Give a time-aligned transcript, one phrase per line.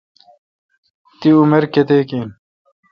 [1.19, 2.29] تی عمر کیتیک این۔